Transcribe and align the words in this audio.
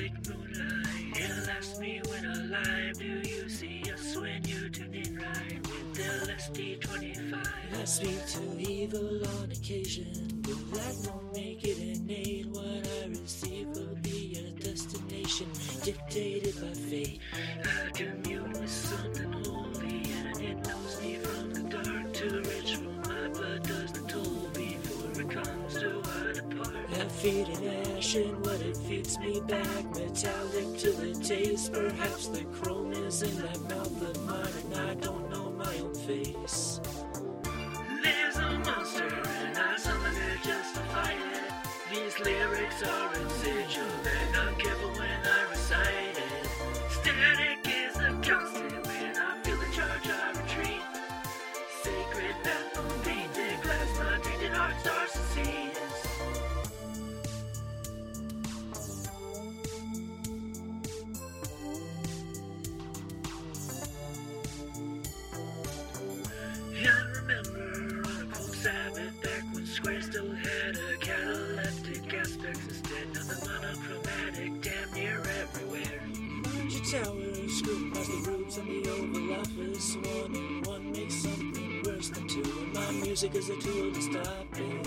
plastic 0.00 0.28
moonlight. 0.28 1.16
He'll 1.16 1.50
ask 1.50 1.80
me 1.80 2.00
when 2.08 2.24
alive. 2.24 2.98
Do 2.98 3.04
you 3.04 3.48
see 3.48 3.82
us 3.92 4.16
when 4.16 4.42
you 4.44 4.68
tune 4.70 4.94
in 4.94 5.16
right 5.16 5.60
with 5.60 5.98
LSD25? 5.98 7.46
I 7.80 7.84
speak 7.84 8.26
to 8.26 8.70
evil 8.70 9.26
on 9.40 9.50
occasion, 9.50 10.40
but 10.42 10.70
that 10.72 11.10
won't 11.10 11.34
make 11.34 11.64
it 11.64 11.78
innate. 11.78 12.46
What 12.46 12.88
I 13.02 13.08
receive 13.08 13.68
will 13.68 13.96
be 14.02 14.38
a 14.38 14.62
destination 14.62 15.48
dictated 15.82 16.60
by 16.60 16.72
fate. 16.72 17.20
I 17.64 17.90
commune 17.90 18.52
with 18.52 18.70
something 18.70 19.32
holy, 19.32 20.02
and 20.12 20.40
it 20.40 20.56
knows 20.66 21.00
me 21.02 21.16
from 21.16 21.52
the 21.52 21.62
dark 21.62 22.12
to 22.14 22.40
ritual. 22.40 22.92
My 23.04 23.28
blood 23.28 23.62
does 23.64 23.92
the 23.92 24.08
toll 24.08 24.48
before 24.54 25.20
it 25.20 25.30
comes 25.30 25.74
to 25.74 26.02
our 26.20 26.32
depart. 26.32 26.76
I 26.92 27.08
feed 27.08 27.48
it 27.48 27.62
ash 28.00 28.16
what 28.16 28.60
it 28.62 28.76
feeds 28.78 29.18
me 29.18 29.40
back, 29.40 29.84
metallic 29.94 30.78
to 30.78 30.90
the 30.90 31.12
taste. 31.22 31.70
Perhaps 31.70 32.28
the 32.28 32.44
chrome 32.44 32.92
is 32.94 33.22
in 33.22 33.36
that 33.42 33.60
mouth 33.68 34.02
of 34.02 34.24
mine, 34.24 34.54
and 34.64 34.90
I 34.90 34.94
don't 34.94 35.30
know 35.30 35.50
my 35.50 35.78
own 35.80 35.94
face. 35.94 36.80
There's 38.02 38.36
a 38.36 38.58
monster, 38.64 39.04
and 39.04 39.58
I 39.58 39.76
summon 39.76 40.16
it 40.16 40.38
just 40.42 40.76
to 40.76 40.80
fight 40.94 41.20
it. 41.34 41.52
These 41.92 42.18
lyrics 42.20 42.82
are 42.82 43.10
residual, 43.10 43.84
and 44.18 44.36
I'm 44.36 44.54
careful 44.54 44.79
when 44.79 44.79
tower 76.90 77.48
screwed 77.48 77.94
past 77.94 78.10
the 78.10 78.30
and 78.58 78.84
the 78.84 78.90
Oval 78.90 79.34
Office. 79.34 79.96
One 79.96 80.34
and 80.34 80.66
one 80.66 80.90
makes 80.90 81.14
something 81.14 81.82
worse 81.84 82.08
than 82.08 82.26
two, 82.26 82.42
and 82.42 82.74
my 82.74 82.90
music 82.90 83.36
is 83.36 83.48
a 83.48 83.56
tool 83.58 83.92
to 83.92 84.02
stop 84.02 84.46
it. 84.56 84.86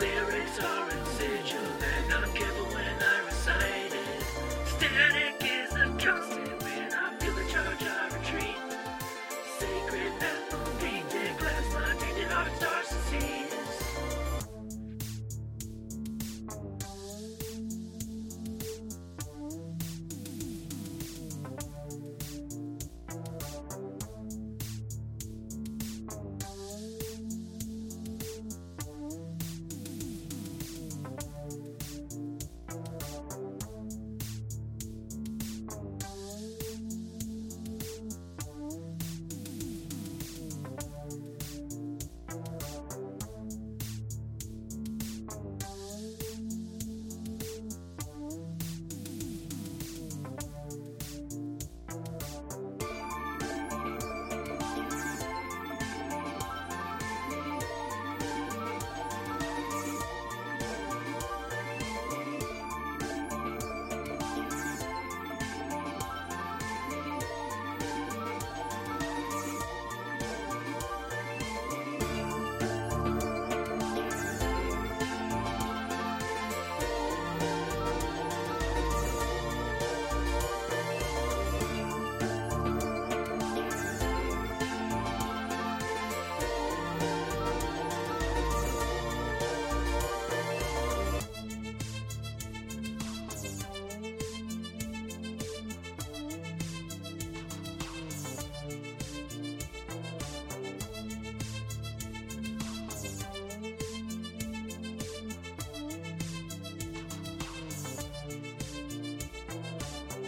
lyrics 0.00 0.58
are 0.58 0.88
its 0.88 1.10
sigil 1.12 1.58
and 1.58 2.12
I'm 2.12 2.32
careful 2.34 2.66
when 2.66 2.84
I 3.00 3.24
recite 3.24 3.94
it. 3.94 4.22
Static 4.66 5.36
is 5.40 5.72
a 5.72 6.04
constant. 6.04 6.45